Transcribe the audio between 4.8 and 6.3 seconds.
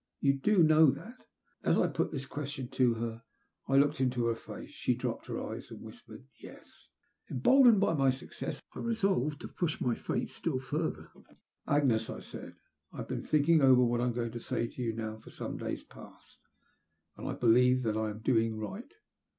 dropped her eyes and whispered